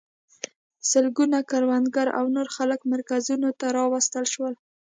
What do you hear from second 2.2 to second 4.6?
نور خلک مرکزونو ته راوستل شول.